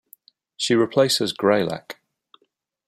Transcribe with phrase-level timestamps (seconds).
[0.57, 1.97] She replaces Greylek.